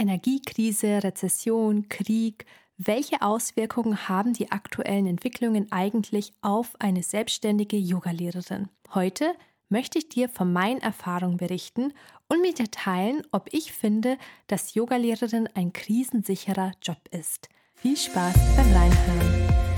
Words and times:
Energiekrise, 0.00 1.04
Rezession, 1.04 1.88
Krieg, 1.90 2.46
welche 2.78 3.20
Auswirkungen 3.20 4.08
haben 4.08 4.32
die 4.32 4.50
aktuellen 4.50 5.06
Entwicklungen 5.06 5.70
eigentlich 5.70 6.32
auf 6.40 6.74
eine 6.78 7.02
selbstständige 7.02 7.76
Yogalehrerin? 7.76 8.70
Heute 8.94 9.34
möchte 9.68 9.98
ich 9.98 10.08
dir 10.08 10.30
von 10.30 10.52
meinen 10.52 10.80
Erfahrungen 10.80 11.36
berichten 11.36 11.92
und 12.28 12.40
mit 12.40 12.58
dir 12.58 12.70
teilen, 12.70 13.22
ob 13.30 13.52
ich 13.52 13.72
finde, 13.72 14.16
dass 14.46 14.74
Yogalehrerin 14.74 15.48
ein 15.54 15.74
krisensicherer 15.74 16.72
Job 16.82 17.00
ist. 17.10 17.50
Viel 17.74 17.98
Spaß 17.98 18.34
beim 18.56 18.72
Reinhören. 18.72 19.69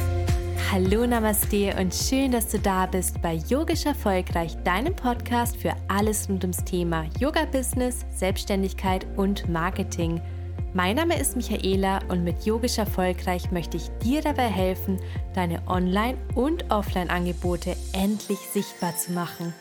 Hallo 0.72 1.06
Namaste 1.06 1.76
und 1.78 1.94
schön, 1.94 2.32
dass 2.32 2.48
du 2.48 2.58
da 2.58 2.86
bist 2.86 3.20
bei 3.20 3.34
Yogisch 3.34 3.84
Erfolgreich, 3.84 4.56
deinem 4.64 4.96
Podcast 4.96 5.54
für 5.54 5.76
alles 5.88 6.30
rund 6.30 6.44
ums 6.44 6.64
Thema 6.64 7.04
Yoga-Business, 7.20 8.06
Selbstständigkeit 8.10 9.06
und 9.18 9.48
Marketing– 9.50 10.20
mein 10.74 10.96
Name 10.96 11.20
ist 11.20 11.36
Michaela 11.36 11.98
und 12.08 12.24
mit 12.24 12.46
Yogisch 12.46 12.78
Erfolgreich 12.78 13.50
möchte 13.50 13.76
ich 13.76 13.90
dir 14.02 14.22
dabei 14.22 14.48
helfen, 14.48 14.98
deine 15.34 15.62
Online- 15.68 16.16
und 16.34 16.70
Offline-Angebote 16.70 17.76
endlich 17.92 18.38
sichtbar 18.38 18.96
zu 18.96 19.12
machen. 19.12 19.52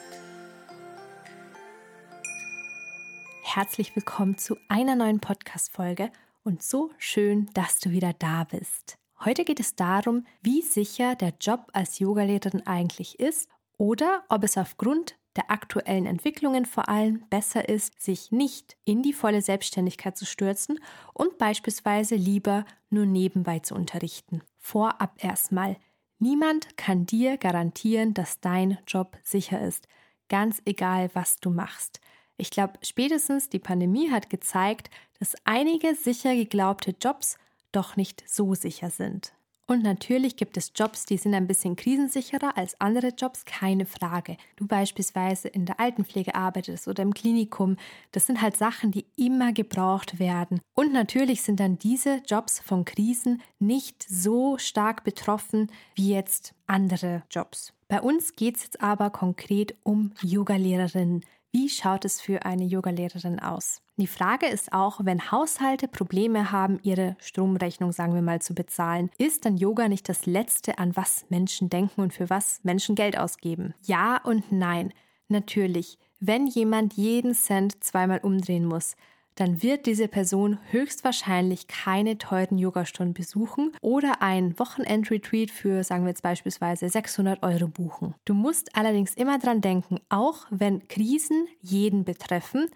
Herzlich 3.43 3.93
willkommen 3.93 4.37
zu 4.37 4.55
einer 4.69 4.95
neuen 4.95 5.19
Podcast-Folge 5.19 6.11
und 6.45 6.63
so 6.63 6.91
schön, 6.97 7.49
dass 7.53 7.81
du 7.81 7.89
wieder 7.89 8.13
da 8.13 8.45
bist. 8.45 9.00
Heute 9.23 9.45
geht 9.45 9.59
es 9.59 9.75
darum, 9.75 10.25
wie 10.41 10.63
sicher 10.63 11.13
der 11.13 11.33
Job 11.39 11.69
als 11.73 11.99
Yogalehrerin 11.99 12.65
eigentlich 12.65 13.19
ist 13.19 13.47
oder 13.77 14.23
ob 14.29 14.43
es 14.43 14.57
aufgrund 14.57 15.15
der 15.35 15.51
aktuellen 15.51 16.07
Entwicklungen 16.07 16.65
vor 16.65 16.89
allem 16.89 17.23
besser 17.29 17.69
ist, 17.69 18.01
sich 18.01 18.31
nicht 18.31 18.77
in 18.83 19.03
die 19.03 19.13
volle 19.13 19.43
Selbstständigkeit 19.43 20.17
zu 20.17 20.25
stürzen 20.25 20.79
und 21.13 21.37
beispielsweise 21.37 22.15
lieber 22.15 22.65
nur 22.89 23.05
nebenbei 23.05 23.59
zu 23.59 23.75
unterrichten. 23.75 24.41
Vorab 24.57 25.23
erstmal. 25.23 25.77
Niemand 26.17 26.75
kann 26.75 27.05
dir 27.05 27.37
garantieren, 27.37 28.15
dass 28.15 28.39
dein 28.39 28.79
Job 28.87 29.17
sicher 29.21 29.61
ist, 29.61 29.87
ganz 30.29 30.63
egal, 30.65 31.11
was 31.13 31.35
du 31.35 31.51
machst. 31.51 32.01
Ich 32.37 32.49
glaube, 32.49 32.73
spätestens 32.81 33.49
die 33.49 33.59
Pandemie 33.59 34.09
hat 34.09 34.31
gezeigt, 34.31 34.89
dass 35.19 35.35
einige 35.43 35.93
sicher 35.93 36.35
geglaubte 36.35 36.95
Jobs 36.99 37.37
doch 37.71 37.95
nicht 37.95 38.23
so 38.27 38.55
sicher 38.55 38.89
sind. 38.89 39.33
Und 39.71 39.83
natürlich 39.83 40.35
gibt 40.35 40.57
es 40.57 40.73
Jobs, 40.75 41.05
die 41.05 41.15
sind 41.15 41.33
ein 41.33 41.47
bisschen 41.47 41.77
krisensicherer 41.77 42.57
als 42.57 42.75
andere 42.81 43.13
Jobs, 43.17 43.45
keine 43.45 43.85
Frage. 43.85 44.35
Du 44.57 44.67
beispielsweise 44.67 45.47
in 45.47 45.65
der 45.65 45.79
Altenpflege 45.79 46.35
arbeitest 46.35 46.89
oder 46.89 47.03
im 47.03 47.13
Klinikum, 47.13 47.77
das 48.11 48.25
sind 48.25 48.41
halt 48.41 48.57
Sachen, 48.57 48.91
die 48.91 49.05
immer 49.15 49.53
gebraucht 49.53 50.19
werden. 50.19 50.59
Und 50.73 50.91
natürlich 50.91 51.43
sind 51.43 51.61
dann 51.61 51.79
diese 51.79 52.21
Jobs 52.27 52.59
von 52.59 52.83
Krisen 52.83 53.41
nicht 53.59 54.03
so 54.03 54.57
stark 54.57 55.05
betroffen 55.05 55.71
wie 55.95 56.11
jetzt 56.11 56.53
andere 56.67 57.23
Jobs. 57.31 57.71
Bei 57.87 58.01
uns 58.01 58.35
geht 58.35 58.57
es 58.57 58.63
jetzt 58.63 58.81
aber 58.81 59.09
konkret 59.09 59.75
um 59.83 60.11
Yogalehrerinnen. 60.21 61.23
Wie 61.53 61.69
schaut 61.69 62.03
es 62.03 62.19
für 62.19 62.43
eine 62.45 62.65
Yogalehrerin 62.65 63.39
aus? 63.39 63.81
Die 64.01 64.07
Frage 64.07 64.47
ist 64.47 64.73
auch, 64.73 65.01
wenn 65.03 65.29
Haushalte 65.29 65.87
Probleme 65.87 66.51
haben, 66.51 66.79
ihre 66.81 67.15
Stromrechnung, 67.19 67.91
sagen 67.91 68.15
wir 68.15 68.23
mal, 68.23 68.41
zu 68.41 68.55
bezahlen, 68.55 69.11
ist 69.19 69.45
dann 69.45 69.57
Yoga 69.57 69.87
nicht 69.87 70.09
das 70.09 70.25
Letzte, 70.25 70.79
an 70.79 70.95
was 70.95 71.27
Menschen 71.29 71.69
denken 71.69 72.01
und 72.01 72.11
für 72.11 72.27
was 72.27 72.61
Menschen 72.63 72.95
Geld 72.95 73.15
ausgeben? 73.15 73.75
Ja 73.83 74.19
und 74.23 74.51
nein. 74.51 74.91
Natürlich, 75.27 75.99
wenn 76.19 76.47
jemand 76.47 76.93
jeden 76.93 77.35
Cent 77.35 77.83
zweimal 77.83 78.21
umdrehen 78.23 78.65
muss, 78.65 78.95
dann 79.35 79.61
wird 79.61 79.85
diese 79.85 80.07
Person 80.07 80.57
höchstwahrscheinlich 80.71 81.67
keine 81.67 82.17
teuren 82.17 82.57
Yogastunden 82.57 83.13
besuchen 83.13 83.71
oder 83.81 84.23
ein 84.23 84.57
Wochenend-Retreat 84.57 85.51
für, 85.51 85.83
sagen 85.83 86.05
wir 86.05 86.09
jetzt 86.09 86.23
beispielsweise, 86.23 86.89
600 86.89 87.43
Euro 87.43 87.67
buchen. 87.67 88.15
Du 88.25 88.33
musst 88.33 88.75
allerdings 88.75 89.13
immer 89.13 89.37
dran 89.37 89.61
denken, 89.61 89.99
auch 90.09 90.47
wenn 90.49 90.87
Krisen 90.87 91.47
jeden 91.61 92.03
betreffen, 92.03 92.67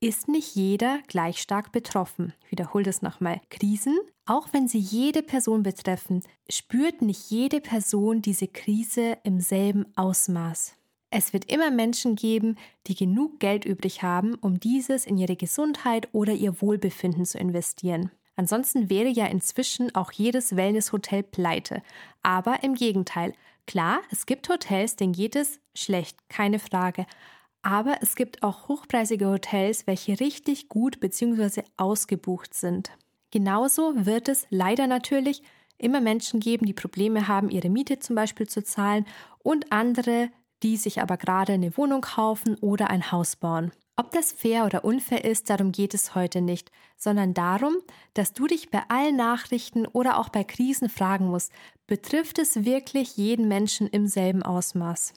ist 0.00 0.28
nicht 0.28 0.54
jeder 0.54 1.00
gleich 1.06 1.40
stark 1.40 1.72
betroffen. 1.72 2.32
Ich 2.44 2.52
wiederhole 2.52 2.84
das 2.84 3.02
nochmal. 3.02 3.40
Krisen, 3.50 3.98
auch 4.24 4.48
wenn 4.52 4.66
sie 4.66 4.78
jede 4.78 5.22
Person 5.22 5.62
betreffen, 5.62 6.22
spürt 6.50 7.02
nicht 7.02 7.30
jede 7.30 7.60
Person 7.60 8.22
diese 8.22 8.48
Krise 8.48 9.18
im 9.24 9.40
selben 9.40 9.86
Ausmaß. 9.96 10.76
Es 11.10 11.32
wird 11.32 11.52
immer 11.52 11.70
Menschen 11.70 12.14
geben, 12.14 12.56
die 12.86 12.94
genug 12.94 13.40
Geld 13.40 13.64
übrig 13.64 14.02
haben, 14.02 14.36
um 14.36 14.58
dieses 14.58 15.06
in 15.06 15.18
ihre 15.18 15.36
Gesundheit 15.36 16.08
oder 16.12 16.32
ihr 16.32 16.62
Wohlbefinden 16.62 17.26
zu 17.26 17.38
investieren. 17.38 18.10
Ansonsten 18.36 18.88
wäre 18.88 19.08
ja 19.08 19.26
inzwischen 19.26 19.94
auch 19.94 20.12
jedes 20.12 20.56
Wellnesshotel 20.56 21.24
pleite. 21.24 21.82
Aber 22.22 22.62
im 22.62 22.74
Gegenteil, 22.74 23.34
klar, 23.66 24.00
es 24.10 24.24
gibt 24.24 24.48
Hotels, 24.48 24.96
denen 24.96 25.12
geht 25.12 25.36
es 25.36 25.60
schlecht, 25.74 26.16
keine 26.30 26.58
Frage. 26.58 27.06
Aber 27.62 27.98
es 28.00 28.14
gibt 28.14 28.42
auch 28.42 28.68
hochpreisige 28.68 29.26
Hotels, 29.26 29.86
welche 29.86 30.18
richtig 30.18 30.68
gut 30.68 31.00
bzw. 31.00 31.62
ausgebucht 31.76 32.54
sind. 32.54 32.90
Genauso 33.30 33.92
wird 33.94 34.28
es 34.28 34.46
leider 34.50 34.86
natürlich 34.86 35.42
immer 35.78 36.00
Menschen 36.00 36.40
geben, 36.40 36.66
die 36.66 36.74
Probleme 36.74 37.28
haben, 37.28 37.50
ihre 37.50 37.70
Miete 37.70 37.98
zum 37.98 38.16
Beispiel 38.16 38.48
zu 38.48 38.62
zahlen 38.62 39.06
und 39.38 39.72
andere, 39.72 40.30
die 40.62 40.76
sich 40.76 41.00
aber 41.00 41.16
gerade 41.16 41.54
eine 41.54 41.76
Wohnung 41.76 42.02
kaufen 42.02 42.56
oder 42.56 42.90
ein 42.90 43.12
Haus 43.12 43.36
bauen. 43.36 43.72
Ob 43.96 44.12
das 44.12 44.32
fair 44.32 44.64
oder 44.64 44.84
unfair 44.84 45.24
ist, 45.24 45.50
darum 45.50 45.72
geht 45.72 45.92
es 45.92 46.14
heute 46.14 46.40
nicht, 46.40 46.70
sondern 46.96 47.34
darum, 47.34 47.76
dass 48.14 48.32
du 48.32 48.46
dich 48.46 48.70
bei 48.70 48.82
allen 48.88 49.16
Nachrichten 49.16 49.86
oder 49.86 50.18
auch 50.18 50.30
bei 50.30 50.42
Krisen 50.42 50.88
fragen 50.88 51.26
musst, 51.26 51.52
betrifft 51.86 52.38
es 52.38 52.64
wirklich 52.64 53.16
jeden 53.16 53.46
Menschen 53.48 53.88
im 53.88 54.06
selben 54.06 54.42
Ausmaß? 54.42 55.12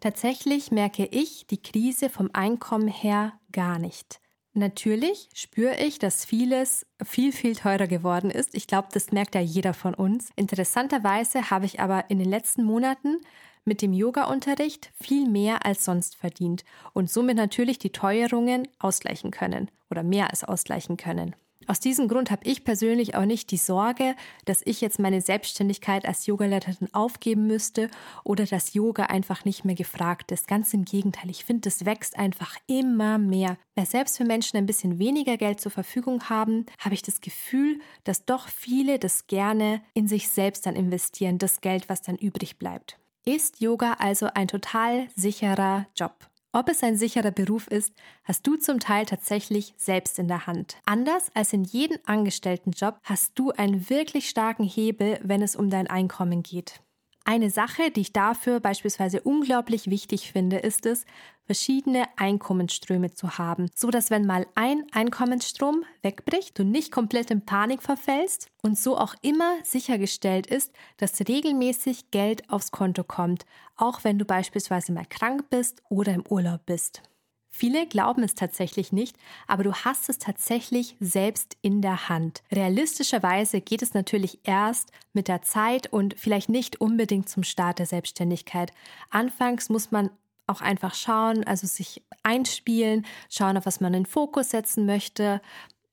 Tatsächlich 0.00 0.70
merke 0.70 1.06
ich 1.06 1.46
die 1.46 1.62
Krise 1.62 2.08
vom 2.08 2.30
Einkommen 2.32 2.88
her 2.88 3.34
gar 3.52 3.78
nicht. 3.78 4.20
Natürlich 4.52 5.28
spüre 5.34 5.76
ich, 5.76 5.98
dass 5.98 6.24
vieles 6.24 6.84
viel, 7.04 7.32
viel 7.32 7.54
teurer 7.54 7.86
geworden 7.86 8.30
ist. 8.30 8.54
Ich 8.54 8.66
glaube, 8.66 8.88
das 8.92 9.12
merkt 9.12 9.34
ja 9.34 9.40
jeder 9.40 9.74
von 9.74 9.94
uns. 9.94 10.30
Interessanterweise 10.34 11.50
habe 11.50 11.66
ich 11.66 11.78
aber 11.80 12.10
in 12.10 12.18
den 12.18 12.28
letzten 12.28 12.64
Monaten 12.64 13.18
mit 13.64 13.82
dem 13.82 13.92
Yoga-Unterricht 13.92 14.90
viel 14.94 15.28
mehr 15.28 15.64
als 15.64 15.84
sonst 15.84 16.16
verdient 16.16 16.64
und 16.94 17.10
somit 17.10 17.36
natürlich 17.36 17.78
die 17.78 17.92
Teuerungen 17.92 18.66
ausgleichen 18.78 19.30
können 19.30 19.70
oder 19.90 20.02
mehr 20.02 20.30
als 20.30 20.42
ausgleichen 20.42 20.96
können. 20.96 21.36
Aus 21.66 21.78
diesem 21.78 22.08
Grund 22.08 22.30
habe 22.30 22.44
ich 22.44 22.64
persönlich 22.64 23.14
auch 23.14 23.26
nicht 23.26 23.50
die 23.50 23.58
Sorge, 23.58 24.16
dass 24.46 24.62
ich 24.64 24.80
jetzt 24.80 24.98
meine 24.98 25.20
Selbstständigkeit 25.20 26.06
als 26.06 26.26
Yogalehrerin 26.26 26.92
aufgeben 26.92 27.46
müsste 27.46 27.90
oder 28.24 28.46
dass 28.46 28.72
Yoga 28.72 29.04
einfach 29.04 29.44
nicht 29.44 29.64
mehr 29.64 29.74
gefragt 29.74 30.32
ist. 30.32 30.48
Ganz 30.48 30.72
im 30.72 30.84
Gegenteil, 30.84 31.30
ich 31.30 31.44
finde, 31.44 31.68
es 31.68 31.84
wächst 31.84 32.18
einfach 32.18 32.56
immer 32.66 33.18
mehr. 33.18 33.58
Weil 33.74 33.86
selbst 33.86 34.18
wenn 34.18 34.26
Menschen 34.26 34.56
ein 34.56 34.66
bisschen 34.66 34.98
weniger 34.98 35.36
Geld 35.36 35.60
zur 35.60 35.70
Verfügung 35.70 36.28
haben, 36.30 36.64
habe 36.78 36.94
ich 36.94 37.02
das 37.02 37.20
Gefühl, 37.20 37.78
dass 38.04 38.24
doch 38.24 38.48
viele 38.48 38.98
das 38.98 39.26
gerne 39.26 39.82
in 39.92 40.08
sich 40.08 40.28
selbst 40.28 40.64
dann 40.64 40.76
investieren, 40.76 41.38
das 41.38 41.60
Geld, 41.60 41.88
was 41.88 42.00
dann 42.00 42.16
übrig 42.16 42.58
bleibt. 42.58 42.98
Ist 43.26 43.60
Yoga 43.60 43.96
also 43.98 44.28
ein 44.34 44.48
total 44.48 45.08
sicherer 45.14 45.86
Job? 45.94 46.29
Ob 46.52 46.68
es 46.68 46.82
ein 46.82 46.96
sicherer 46.96 47.30
Beruf 47.30 47.68
ist, 47.68 47.92
hast 48.24 48.44
du 48.44 48.56
zum 48.56 48.80
Teil 48.80 49.06
tatsächlich 49.06 49.72
selbst 49.76 50.18
in 50.18 50.26
der 50.26 50.48
Hand. 50.48 50.78
Anders 50.84 51.30
als 51.32 51.52
in 51.52 51.62
jedem 51.62 51.98
Angestelltenjob 52.06 52.98
hast 53.04 53.38
du 53.38 53.52
einen 53.52 53.88
wirklich 53.88 54.28
starken 54.28 54.64
Hebel, 54.64 55.20
wenn 55.22 55.42
es 55.42 55.54
um 55.54 55.70
dein 55.70 55.86
Einkommen 55.86 56.42
geht. 56.42 56.80
Eine 57.24 57.50
Sache, 57.50 57.90
die 57.90 58.00
ich 58.00 58.12
dafür 58.12 58.60
beispielsweise 58.60 59.20
unglaublich 59.20 59.90
wichtig 59.90 60.32
finde, 60.32 60.58
ist 60.58 60.86
es, 60.86 61.04
verschiedene 61.50 62.04
Einkommensströme 62.16 63.10
zu 63.12 63.36
haben, 63.36 63.70
so 63.74 63.90
dass 63.90 64.10
wenn 64.10 64.24
mal 64.24 64.46
ein 64.54 64.84
Einkommensstrom 64.92 65.84
wegbricht, 66.00 66.56
du 66.56 66.64
nicht 66.64 66.92
komplett 66.92 67.30
in 67.32 67.44
Panik 67.44 67.82
verfällst 67.82 68.46
und 68.62 68.78
so 68.78 68.96
auch 68.96 69.14
immer 69.20 69.56
sichergestellt 69.64 70.46
ist, 70.46 70.72
dass 70.96 71.20
regelmäßig 71.20 72.12
Geld 72.12 72.48
aufs 72.50 72.70
Konto 72.70 73.02
kommt, 73.02 73.46
auch 73.76 74.04
wenn 74.04 74.18
du 74.18 74.24
beispielsweise 74.24 74.92
mal 74.92 75.06
krank 75.06 75.50
bist 75.50 75.82
oder 75.88 76.14
im 76.14 76.24
Urlaub 76.28 76.64
bist. 76.66 77.02
Viele 77.50 77.86
glauben 77.86 78.22
es 78.22 78.34
tatsächlich 78.34 78.92
nicht, 78.92 79.16
aber 79.46 79.64
du 79.64 79.74
hast 79.74 80.08
es 80.08 80.18
tatsächlich 80.18 80.96
selbst 81.00 81.56
in 81.62 81.82
der 81.82 82.08
Hand. 82.08 82.42
Realistischerweise 82.52 83.60
geht 83.60 83.82
es 83.82 83.92
natürlich 83.92 84.38
erst 84.44 84.92
mit 85.12 85.28
der 85.28 85.42
Zeit 85.42 85.92
und 85.92 86.14
vielleicht 86.16 86.48
nicht 86.48 86.80
unbedingt 86.80 87.28
zum 87.28 87.42
Start 87.42 87.80
der 87.80 87.86
Selbstständigkeit. 87.86 88.72
Anfangs 89.10 89.68
muss 89.68 89.90
man 89.90 90.10
auch 90.46 90.60
einfach 90.60 90.94
schauen, 90.94 91.44
also 91.44 91.66
sich 91.66 92.02
einspielen, 92.22 93.06
schauen, 93.28 93.56
auf 93.56 93.66
was 93.66 93.80
man 93.80 93.92
den 93.92 94.06
Fokus 94.06 94.50
setzen 94.50 94.86
möchte, 94.86 95.40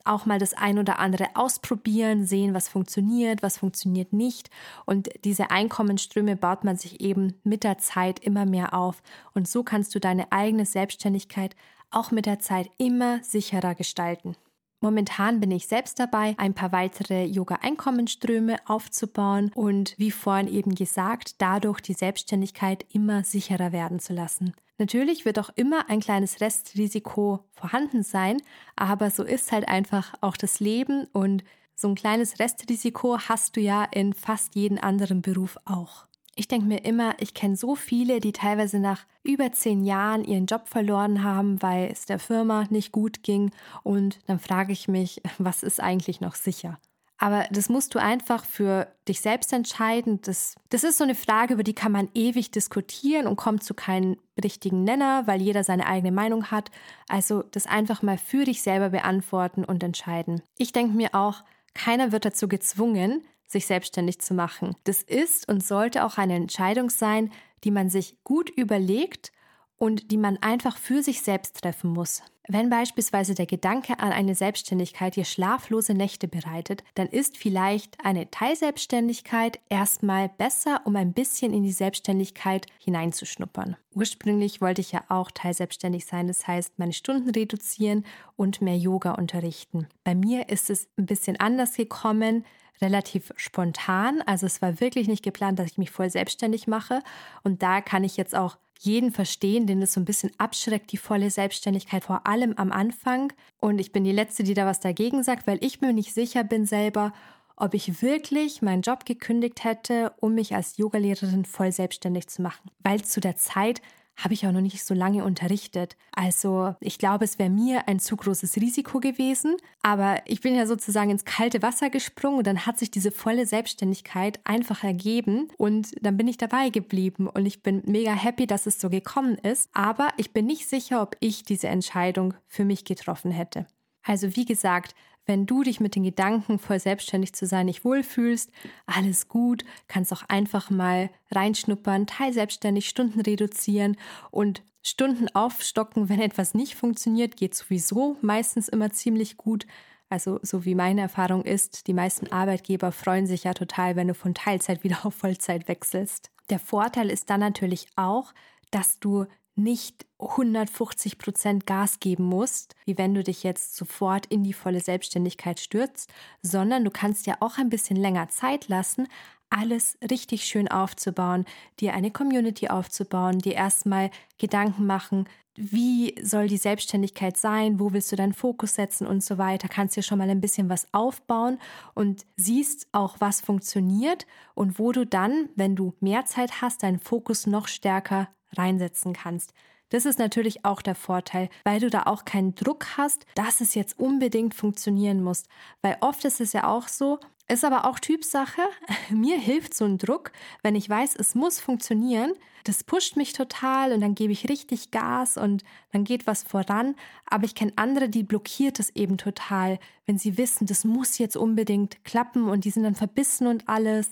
auch 0.07 0.25
mal 0.25 0.39
das 0.39 0.53
ein 0.53 0.79
oder 0.79 0.99
andere 0.99 1.27
ausprobieren, 1.35 2.25
sehen, 2.25 2.53
was 2.53 2.69
funktioniert, 2.69 3.43
was 3.43 3.57
funktioniert 3.57 4.13
nicht. 4.13 4.49
Und 4.85 5.09
diese 5.23 5.51
Einkommensströme 5.51 6.35
baut 6.35 6.63
man 6.63 6.77
sich 6.77 7.01
eben 7.01 7.35
mit 7.43 7.63
der 7.63 7.77
Zeit 7.77 8.19
immer 8.19 8.45
mehr 8.45 8.73
auf. 8.73 9.01
Und 9.33 9.47
so 9.47 9.63
kannst 9.63 9.93
du 9.95 9.99
deine 9.99 10.31
eigene 10.31 10.65
Selbstständigkeit 10.65 11.55
auch 11.91 12.11
mit 12.11 12.25
der 12.25 12.39
Zeit 12.39 12.69
immer 12.77 13.23
sicherer 13.23 13.75
gestalten. 13.75 14.35
Momentan 14.79 15.39
bin 15.39 15.51
ich 15.51 15.67
selbst 15.67 15.99
dabei, 15.99 16.35
ein 16.37 16.53
paar 16.53 16.71
weitere 16.71 17.25
Yoga-Einkommensströme 17.25 18.57
aufzubauen 18.67 19.51
und 19.55 19.95
wie 19.97 20.11
vorhin 20.11 20.47
eben 20.47 20.75
gesagt, 20.75 21.41
dadurch 21.41 21.81
die 21.81 21.93
Selbstständigkeit 21.93 22.85
immer 22.93 23.23
sicherer 23.23 23.71
werden 23.71 23.99
zu 23.99 24.13
lassen. 24.13 24.53
Natürlich 24.77 25.25
wird 25.25 25.39
auch 25.39 25.49
immer 25.55 25.89
ein 25.89 25.99
kleines 25.99 26.39
Restrisiko 26.41 27.45
vorhanden 27.51 28.03
sein, 28.03 28.37
aber 28.75 29.09
so 29.09 29.23
ist 29.23 29.51
halt 29.51 29.67
einfach 29.67 30.13
auch 30.21 30.37
das 30.37 30.59
Leben 30.59 31.05
und 31.13 31.43
so 31.79 31.87
ein 31.87 31.95
kleines 31.95 32.39
Restrisiko 32.39 33.19
hast 33.19 33.55
du 33.55 33.61
ja 33.61 33.83
in 33.83 34.13
fast 34.13 34.55
jedem 34.55 34.79
anderen 34.79 35.21
Beruf 35.21 35.57
auch. 35.65 36.06
Ich 36.39 36.47
denke 36.47 36.67
mir 36.67 36.85
immer, 36.85 37.15
ich 37.19 37.33
kenne 37.33 37.55
so 37.55 37.75
viele, 37.75 38.19
die 38.19 38.31
teilweise 38.31 38.77
nach 38.77 39.05
über 39.23 39.51
zehn 39.51 39.83
Jahren 39.83 40.23
ihren 40.23 40.45
Job 40.45 40.67
verloren 40.67 41.23
haben, 41.23 41.59
weil 41.63 41.89
es 41.91 42.05
der 42.05 42.19
Firma 42.19 42.65
nicht 42.69 42.91
gut 42.91 43.23
ging. 43.23 43.49
Und 43.81 44.19
dann 44.27 44.37
frage 44.37 44.71
ich 44.71 44.87
mich, 44.87 45.19
was 45.39 45.63
ist 45.63 45.81
eigentlich 45.81 46.21
noch 46.21 46.35
sicher? 46.35 46.77
Aber 47.17 47.45
das 47.49 47.69
musst 47.69 47.95
du 47.95 47.99
einfach 47.99 48.45
für 48.45 48.87
dich 49.07 49.21
selbst 49.21 49.51
entscheiden. 49.51 50.21
Das, 50.21 50.53
das 50.69 50.83
ist 50.83 50.99
so 50.99 51.03
eine 51.03 51.15
Frage, 51.15 51.55
über 51.55 51.63
die 51.63 51.73
kann 51.73 51.91
man 51.91 52.09
ewig 52.13 52.51
diskutieren 52.51 53.25
und 53.25 53.37
kommt 53.37 53.63
zu 53.63 53.73
keinem 53.73 54.17
richtigen 54.41 54.83
Nenner, 54.83 55.25
weil 55.25 55.41
jeder 55.41 55.63
seine 55.63 55.87
eigene 55.87 56.11
Meinung 56.11 56.51
hat. 56.51 56.69
Also 57.07 57.41
das 57.41 57.65
einfach 57.65 58.03
mal 58.03 58.19
für 58.19 58.45
dich 58.45 58.61
selber 58.61 58.89
beantworten 58.89 59.65
und 59.65 59.81
entscheiden. 59.81 60.43
Ich 60.59 60.71
denke 60.71 60.95
mir 60.95 61.15
auch, 61.15 61.43
keiner 61.73 62.11
wird 62.11 62.25
dazu 62.25 62.47
gezwungen, 62.47 63.23
sich 63.47 63.65
selbstständig 63.65 64.19
zu 64.19 64.33
machen. 64.33 64.75
Das 64.83 65.01
ist 65.01 65.49
und 65.49 65.65
sollte 65.65 66.05
auch 66.05 66.17
eine 66.17 66.35
Entscheidung 66.35 66.89
sein, 66.89 67.31
die 67.63 67.71
man 67.71 67.89
sich 67.89 68.23
gut 68.23 68.49
überlegt 68.49 69.31
und 69.77 70.11
die 70.11 70.17
man 70.17 70.37
einfach 70.37 70.77
für 70.77 71.01
sich 71.01 71.21
selbst 71.21 71.61
treffen 71.61 71.91
muss. 71.91 72.21
Wenn 72.49 72.69
beispielsweise 72.69 73.35
der 73.35 73.45
Gedanke 73.45 73.99
an 73.99 74.13
eine 74.13 74.33
Selbstständigkeit 74.33 75.17
dir 75.17 75.25
schlaflose 75.25 75.93
Nächte 75.93 76.29
bereitet, 76.29 76.81
dann 76.95 77.07
ist 77.07 77.37
vielleicht 77.37 77.97
eine 78.03 78.31
Teilselbstständigkeit 78.31 79.59
erstmal 79.67 80.29
besser, 80.29 80.81
um 80.85 80.95
ein 80.95 81.11
bisschen 81.11 81.53
in 81.53 81.63
die 81.63 81.73
Selbstständigkeit 81.73 82.65
hineinzuschnuppern. 82.79 83.75
Ursprünglich 83.93 84.61
wollte 84.61 84.79
ich 84.79 84.93
ja 84.93 85.03
auch 85.09 85.29
teilselbstständig 85.29 86.05
sein, 86.05 86.27
das 86.27 86.47
heißt 86.47 86.79
meine 86.79 86.93
Stunden 86.93 87.31
reduzieren 87.31 88.05
und 88.37 88.61
mehr 88.61 88.77
Yoga 88.77 89.11
unterrichten. 89.11 89.87
Bei 90.05 90.15
mir 90.15 90.47
ist 90.47 90.69
es 90.69 90.87
ein 90.97 91.05
bisschen 91.05 91.37
anders 91.37 91.75
gekommen 91.75 92.45
relativ 92.81 93.33
spontan. 93.35 94.21
Also 94.25 94.45
es 94.45 94.61
war 94.61 94.79
wirklich 94.79 95.07
nicht 95.07 95.23
geplant, 95.23 95.59
dass 95.59 95.71
ich 95.71 95.77
mich 95.77 95.91
voll 95.91 96.09
selbstständig 96.09 96.67
mache. 96.67 97.01
Und 97.43 97.63
da 97.63 97.81
kann 97.81 98.03
ich 98.03 98.17
jetzt 98.17 98.35
auch 98.35 98.57
jeden 98.79 99.11
verstehen, 99.11 99.67
den 99.67 99.81
es 99.81 99.93
so 99.93 99.99
ein 99.99 100.05
bisschen 100.05 100.31
abschreckt, 100.37 100.91
die 100.91 100.97
volle 100.97 101.31
Selbstständigkeit, 101.31 102.03
vor 102.03 102.27
allem 102.27 102.53
am 102.57 102.71
Anfang. 102.71 103.33
Und 103.59 103.79
ich 103.79 103.91
bin 103.91 104.03
die 104.03 104.11
Letzte, 104.11 104.43
die 104.43 104.53
da 104.53 104.65
was 104.65 104.79
dagegen 104.79 105.23
sagt, 105.23 105.47
weil 105.47 105.63
ich 105.63 105.81
mir 105.81 105.93
nicht 105.93 106.13
sicher 106.13 106.43
bin 106.43 106.65
selber, 106.65 107.13
ob 107.55 107.73
ich 107.73 108.01
wirklich 108.01 108.61
meinen 108.61 108.83
Job 108.83 109.05
gekündigt 109.05 109.63
hätte, 109.63 110.13
um 110.19 110.35
mich 110.35 110.53
als 110.53 110.77
Yogalehrerin 110.77 111.43
voll 111.43 111.71
selbstständig 111.71 112.27
zu 112.27 112.43
machen. 112.43 112.69
Weil 112.83 113.01
zu 113.01 113.19
der 113.19 113.35
Zeit 113.35 113.81
habe 114.17 114.33
ich 114.33 114.45
auch 114.47 114.51
noch 114.51 114.61
nicht 114.61 114.83
so 114.83 114.93
lange 114.93 115.23
unterrichtet. 115.23 115.95
Also 116.11 116.75
ich 116.79 116.97
glaube, 116.97 117.23
es 117.25 117.37
wäre 117.37 117.51
mir 117.51 117.87
ein 117.87 117.99
zu 117.99 118.17
großes 118.17 118.55
Risiko 118.57 118.99
gewesen. 118.99 119.55
Aber 119.83 120.21
ich 120.25 120.41
bin 120.41 120.55
ja 120.55 120.65
sozusagen 120.65 121.11
ins 121.11 121.23
kalte 121.23 121.61
Wasser 121.61 121.89
gesprungen 121.89 122.39
und 122.39 122.47
dann 122.47 122.65
hat 122.65 122.79
sich 122.79 122.89
diese 122.89 123.11
volle 123.11 123.45
Selbstständigkeit 123.45 124.39
einfach 124.43 124.83
ergeben 124.83 125.49
und 125.57 125.91
dann 126.01 126.17
bin 126.17 126.27
ich 126.27 126.37
dabei 126.37 126.69
geblieben 126.69 127.27
und 127.27 127.45
ich 127.45 127.61
bin 127.61 127.83
mega 127.85 128.11
happy, 128.11 128.47
dass 128.47 128.65
es 128.65 128.81
so 128.81 128.89
gekommen 128.89 129.35
ist. 129.35 129.69
Aber 129.73 130.09
ich 130.17 130.33
bin 130.33 130.47
nicht 130.47 130.67
sicher, 130.67 131.01
ob 131.01 131.15
ich 131.19 131.43
diese 131.43 131.67
Entscheidung 131.67 132.33
für 132.47 132.65
mich 132.65 132.85
getroffen 132.85 133.31
hätte. 133.31 133.67
Also 134.03 134.35
wie 134.35 134.45
gesagt, 134.45 134.95
wenn 135.27 135.45
du 135.45 135.63
dich 135.63 135.79
mit 135.79 135.95
den 135.95 136.03
Gedanken, 136.03 136.57
voll 136.57 136.79
selbstständig 136.79 137.33
zu 137.33 137.45
sein, 137.45 137.67
nicht 137.67 137.85
wohlfühlst, 137.85 138.51
alles 138.85 139.27
gut, 139.27 139.63
kannst 139.87 140.11
auch 140.13 140.23
einfach 140.27 140.69
mal 140.69 141.09
reinschnuppern, 141.31 142.07
teilselbstständig 142.07 142.89
Stunden 142.89 143.21
reduzieren 143.21 143.97
und 144.31 144.63
Stunden 144.81 145.27
aufstocken, 145.35 146.07
wenn 146.07 146.21
etwas 146.21 146.53
nicht 146.53 146.75
funktioniert, 146.75 147.35
geht 147.35 147.55
sowieso 147.55 148.17
meistens 148.21 148.69
immer 148.69 148.91
ziemlich 148.91 149.35
gut. 149.35 149.67
Also 150.09 150.39
so 150.41 150.63
wie 150.63 150.75
meine 150.75 151.01
Erfahrung 151.01 151.43
ist, 151.43 151.87
die 151.87 151.93
meisten 151.93 152.31
Arbeitgeber 152.31 152.93
freuen 152.93 153.27
sich 153.27 153.43
ja 153.43 153.53
total, 153.53 153.97
wenn 153.97 154.07
du 154.07 154.13
von 154.13 154.33
Teilzeit 154.33 154.83
wieder 154.85 155.05
auf 155.05 155.15
Vollzeit 155.15 155.67
wechselst. 155.67 156.31
Der 156.49 156.59
Vorteil 156.59 157.09
ist 157.11 157.29
dann 157.29 157.41
natürlich 157.41 157.87
auch, 157.97 158.33
dass 158.71 158.99
du 158.99 159.25
nicht 159.57 160.05
150 160.19 161.17
Prozent 161.17 161.65
Gas 161.65 161.99
geben 161.99 162.23
musst, 162.23 162.75
wie 162.85 162.97
wenn 162.97 163.13
du 163.13 163.23
dich 163.23 163.43
jetzt 163.43 163.75
sofort 163.75 164.25
in 164.27 164.43
die 164.43 164.53
volle 164.53 164.79
Selbstständigkeit 164.79 165.59
stürzt, 165.59 166.11
sondern 166.41 166.83
du 166.83 166.91
kannst 166.91 167.27
ja 167.27 167.37
auch 167.39 167.57
ein 167.57 167.69
bisschen 167.69 167.97
länger 167.97 168.29
Zeit 168.29 168.67
lassen, 168.67 169.07
alles 169.49 169.97
richtig 170.09 170.45
schön 170.45 170.67
aufzubauen, 170.67 171.45
dir 171.79 171.93
eine 171.93 172.11
Community 172.11 172.67
aufzubauen, 172.67 173.39
dir 173.39 173.53
erstmal 173.53 174.11
Gedanken 174.37 174.85
machen, 174.85 175.27
wie 175.55 176.13
soll 176.21 176.47
die 176.47 176.57
Selbstständigkeit 176.57 177.35
sein, 177.35 177.79
wo 177.79 177.91
willst 177.91 178.11
du 178.11 178.15
deinen 178.15 178.33
Fokus 178.33 178.75
setzen 178.75 179.07
und 179.07 179.23
so 179.23 179.39
weiter, 179.39 179.67
kannst 179.67 179.95
dir 179.95 180.03
schon 180.03 180.19
mal 180.19 180.29
ein 180.29 180.41
bisschen 180.41 180.69
was 180.69 180.87
aufbauen 180.93 181.57
und 181.95 182.25
siehst 182.35 182.87
auch, 182.91 183.15
was 183.19 183.41
funktioniert 183.41 184.27
und 184.53 184.77
wo 184.77 184.91
du 184.91 185.05
dann, 185.05 185.49
wenn 185.55 185.75
du 185.75 185.95
mehr 185.99 186.25
Zeit 186.25 186.61
hast, 186.61 186.83
deinen 186.83 186.99
Fokus 186.99 187.47
noch 187.47 187.67
stärker 187.67 188.27
reinsetzen 188.55 189.13
kannst. 189.13 189.53
Das 189.89 190.05
ist 190.05 190.19
natürlich 190.19 190.65
auch 190.65 190.81
der 190.81 190.95
Vorteil, 190.95 191.49
weil 191.63 191.79
du 191.79 191.89
da 191.89 192.03
auch 192.03 192.25
keinen 192.25 192.55
Druck 192.55 192.97
hast, 192.97 193.25
dass 193.35 193.61
es 193.61 193.73
jetzt 193.73 193.97
unbedingt 193.97 194.53
funktionieren 194.53 195.23
muss. 195.23 195.43
Weil 195.81 195.97
oft 196.01 196.25
ist 196.25 196.41
es 196.41 196.51
ja 196.51 196.67
auch 196.67 196.89
so, 196.89 197.19
ist 197.47 197.63
aber 197.63 197.85
auch 197.85 197.99
Typsache. 197.99 198.61
Mir 199.09 199.39
hilft 199.39 199.73
so 199.73 199.85
ein 199.85 199.97
Druck, 199.97 200.31
wenn 200.61 200.75
ich 200.75 200.89
weiß, 200.89 201.15
es 201.15 201.35
muss 201.35 201.59
funktionieren. 201.59 202.33
Das 202.65 202.83
pusht 202.83 203.15
mich 203.15 203.31
total 203.31 203.93
und 203.93 204.01
dann 204.01 204.13
gebe 204.13 204.33
ich 204.33 204.49
richtig 204.49 204.91
Gas 204.91 205.37
und 205.37 205.63
dann 205.93 206.03
geht 206.03 206.27
was 206.27 206.43
voran. 206.43 206.95
Aber 207.25 207.45
ich 207.45 207.55
kenne 207.55 207.71
andere, 207.77 208.09
die 208.09 208.23
blockiert 208.23 208.81
es 208.81 208.93
eben 208.93 209.17
total, 209.17 209.79
wenn 210.05 210.17
sie 210.17 210.37
wissen, 210.37 210.67
das 210.67 210.83
muss 210.83 211.17
jetzt 211.17 211.37
unbedingt 211.37 212.03
klappen 212.03 212.49
und 212.49 212.65
die 212.65 212.71
sind 212.71 212.83
dann 212.83 212.95
verbissen 212.95 213.47
und 213.47 213.69
alles. 213.69 214.09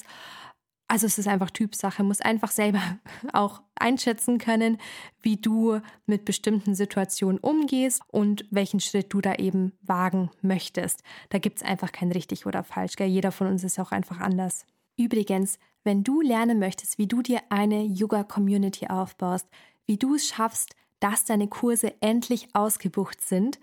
Also 0.87 1.07
es 1.07 1.17
ist 1.17 1.27
einfach 1.27 1.49
Typsache, 1.49 2.03
muss 2.03 2.21
einfach 2.21 2.51
selber 2.51 2.81
auch 3.33 3.61
einschätzen 3.75 4.37
können, 4.37 4.77
wie 5.21 5.37
du 5.37 5.79
mit 6.05 6.25
bestimmten 6.25 6.75
Situationen 6.75 7.39
umgehst 7.39 8.01
und 8.07 8.45
welchen 8.51 8.79
Schritt 8.79 9.11
du 9.11 9.21
da 9.21 9.35
eben 9.35 9.73
wagen 9.81 10.29
möchtest. 10.41 11.01
Da 11.29 11.39
gibt 11.39 11.57
es 11.57 11.63
einfach 11.63 11.91
kein 11.91 12.11
richtig 12.11 12.45
oder 12.45 12.63
falsch. 12.63 12.95
Gell? 12.95 13.07
Jeder 13.07 13.31
von 13.31 13.47
uns 13.47 13.63
ist 13.63 13.79
auch 13.79 13.91
einfach 13.91 14.19
anders. 14.19 14.65
Übrigens, 14.97 15.57
wenn 15.83 16.03
du 16.03 16.21
lernen 16.21 16.59
möchtest, 16.59 16.97
wie 16.97 17.07
du 17.07 17.21
dir 17.21 17.41
eine 17.49 17.83
Yoga-Community 17.83 18.87
aufbaust, 18.87 19.47
wie 19.85 19.97
du 19.97 20.15
es 20.15 20.27
schaffst, 20.27 20.75
dass 20.99 21.25
deine 21.25 21.47
Kurse 21.47 21.93
endlich 22.01 22.49
ausgebucht 22.53 23.21
sind 23.21 23.59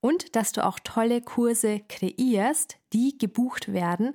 und 0.00 0.36
dass 0.36 0.52
du 0.52 0.64
auch 0.64 0.78
tolle 0.82 1.20
Kurse 1.20 1.80
kreierst, 1.88 2.78
die 2.92 3.18
gebucht 3.18 3.72
werden, 3.72 4.14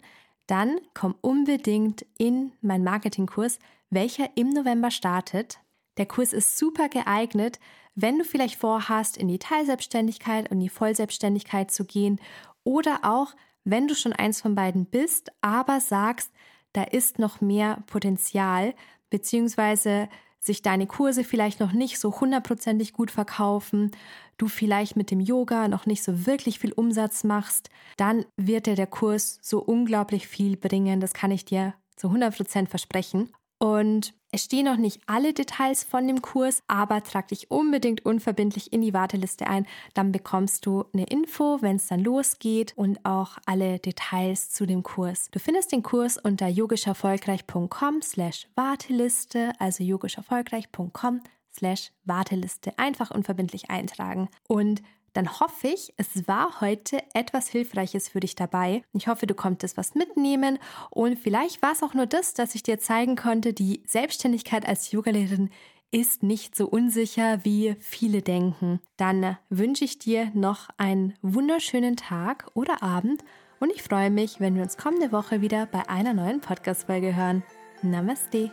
dann 0.52 0.82
komm 0.94 1.16
unbedingt 1.22 2.06
in 2.18 2.52
meinen 2.62 2.84
Marketingkurs, 2.84 3.58
welcher 3.90 4.30
im 4.36 4.50
November 4.50 4.92
startet. 4.92 5.60
Der 5.96 6.06
Kurs 6.06 6.34
ist 6.34 6.58
super 6.58 6.90
geeignet, 6.90 7.58
wenn 7.96 8.18
du 8.18 8.26
vielleicht 8.26 8.60
vorhast, 8.60 9.16
in 9.16 9.30
die 9.30 9.40
Teilselbstständigkeit 9.40 10.52
und 10.52 10.60
die 10.60 10.68
Vollselbstständigkeit 10.68 11.72
zu 11.72 11.86
gehen 11.86 12.20
oder 12.66 13.00
auch, 13.04 13.34
wenn 13.64 13.88
du 13.88 13.96
schon 13.96 14.12
eins 14.12 14.42
von 14.42 14.54
beiden 14.54 14.86
bist, 14.86 15.32
aber 15.40 15.80
sagst, 15.80 16.34
da 16.74 16.84
ist 16.84 17.18
noch 17.18 17.40
mehr 17.40 17.84
Potenzial, 17.88 18.74
beziehungsweise 19.10 20.10
sich 20.44 20.62
deine 20.62 20.88
Kurse 20.88 21.24
vielleicht 21.24 21.60
noch 21.60 21.72
nicht 21.72 22.00
so 22.00 22.20
hundertprozentig 22.20 22.94
gut 22.94 23.12
verkaufen, 23.12 23.92
du 24.38 24.48
vielleicht 24.48 24.96
mit 24.96 25.12
dem 25.12 25.20
Yoga 25.20 25.68
noch 25.68 25.86
nicht 25.86 26.04
so 26.04 26.26
wirklich 26.26 26.60
viel 26.60 26.74
Umsatz 26.74 27.24
machst, 27.24 27.70
dann 27.98 28.26
wird 28.38 28.66
dir 28.66 28.76
der 28.76 28.88
Kurs 28.88 29.40
so 29.42 29.60
unglaublich 29.60 30.28
viel 30.28 30.58
bringen. 30.58 31.00
Das 31.00 31.14
kann 31.14 31.32
ich 31.32 31.46
dir 31.46 31.76
zu 31.96 32.08
100% 32.08 32.68
versprechen. 32.68 33.30
Und 33.62 34.16
es 34.32 34.46
stehen 34.46 34.66
noch 34.66 34.78
nicht 34.78 35.02
alle 35.06 35.34
Details 35.34 35.84
von 35.84 36.08
dem 36.08 36.24
Kurs, 36.24 36.64
aber 36.66 37.04
trag 37.04 37.28
dich 37.28 37.52
unbedingt 37.52 38.04
unverbindlich 38.04 38.74
in 38.74 38.82
die 38.82 38.92
Warteliste 38.92 39.46
ein. 39.46 39.68
Dann 39.94 40.12
bekommst 40.12 40.66
du 40.66 40.86
eine 40.96 41.06
Info, 41.06 41.62
wenn 41.62 41.76
es 41.76 41.86
dann 41.86 42.00
losgeht 42.00 42.74
und 42.76 43.06
auch 43.06 43.38
alle 43.46 43.78
Details 43.78 44.50
zu 44.50 44.66
dem 44.66 44.82
Kurs. 44.82 45.30
Du 45.30 45.38
findest 45.38 45.72
den 45.72 45.84
Kurs 45.84 46.18
unter 46.18 46.48
yogischerfolgreich.com 46.48 48.02
slash 48.02 48.48
Warteliste, 48.56 49.52
also 49.60 49.84
yogischerfolgreich.com 49.84 51.22
slash 51.54 51.92
Warteliste. 52.04 52.74
Einfach 52.80 53.12
unverbindlich 53.12 53.70
eintragen. 53.70 54.30
Und 54.48 54.82
dann 55.14 55.40
hoffe 55.40 55.68
ich, 55.68 55.94
es 55.98 56.28
war 56.28 56.62
heute 56.62 57.00
etwas 57.14 57.48
Hilfreiches 57.50 58.10
für 58.10 58.20
dich 58.20 58.36
dabei. 58.36 58.84
Ich 58.94 59.08
hoffe, 59.08 59.28
du 59.28 59.34
konntest 59.34 59.78
was 59.78 59.96
mitnehmen 59.96 60.60
und 60.90 61.20
vielleicht 61.20 61.62
war 61.62 61.74
es 61.74 61.84
auch 61.84 61.94
nur 61.94 62.06
das, 62.06 62.34
dass 62.34 62.56
ich 62.56 62.64
dir 62.64 62.80
zeigen 62.80 63.16
konnte, 63.16 63.54
die 63.54 63.84
Selbstständigkeit 63.86 64.68
als 64.68 64.92
Yogalehrerin 64.92 65.50
ist 65.92 66.24
nicht 66.24 66.56
so 66.56 66.68
unsicher, 66.68 67.44
wie 67.44 67.76
viele 67.80 68.22
denken. 68.22 68.80
Dann 68.96 69.38
wünsche 69.50 69.84
ich 69.84 70.00
dir 70.00 70.32
noch 70.34 70.70
einen 70.78 71.16
wunderschönen 71.22 71.98
Tag 71.98 72.50
oder 72.54 72.82
Abend 72.82 73.24
und 73.60 73.72
ich 73.72 73.84
freue 73.84 74.10
mich, 74.10 74.40
wenn 74.40 74.56
wir 74.56 74.64
uns 74.64 74.78
kommende 74.78 75.12
Woche 75.12 75.42
wieder 75.42 75.66
bei 75.66 75.88
einer 75.90 76.14
neuen 76.14 76.40
Podcast-Folge 76.42 77.16
hören. 77.16 77.44
Namaste. 77.84 78.52